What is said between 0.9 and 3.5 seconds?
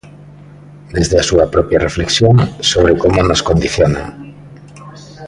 Desde a súa propia reflexión sobre como nos